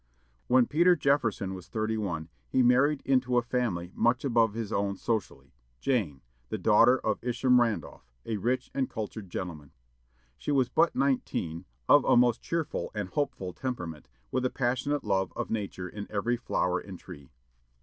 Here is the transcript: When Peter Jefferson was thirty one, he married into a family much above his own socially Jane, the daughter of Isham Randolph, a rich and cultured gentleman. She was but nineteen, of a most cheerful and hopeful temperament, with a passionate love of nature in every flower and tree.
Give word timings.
When 0.47 0.65
Peter 0.65 0.95
Jefferson 0.95 1.53
was 1.53 1.67
thirty 1.67 1.95
one, 1.95 2.29
he 2.49 2.63
married 2.63 3.03
into 3.05 3.37
a 3.37 3.43
family 3.43 3.91
much 3.93 4.25
above 4.25 4.55
his 4.55 4.73
own 4.73 4.95
socially 4.97 5.53
Jane, 5.79 6.21
the 6.49 6.57
daughter 6.57 6.97
of 6.97 7.23
Isham 7.23 7.61
Randolph, 7.61 8.11
a 8.25 8.37
rich 8.37 8.71
and 8.73 8.89
cultured 8.89 9.29
gentleman. 9.29 9.73
She 10.37 10.51
was 10.51 10.69
but 10.69 10.95
nineteen, 10.95 11.65
of 11.87 12.03
a 12.05 12.17
most 12.17 12.41
cheerful 12.41 12.89
and 12.95 13.09
hopeful 13.09 13.53
temperament, 13.53 14.07
with 14.31 14.43
a 14.43 14.49
passionate 14.49 15.03
love 15.03 15.31
of 15.35 15.51
nature 15.51 15.87
in 15.87 16.07
every 16.09 16.35
flower 16.35 16.79
and 16.79 16.97
tree. 16.97 17.29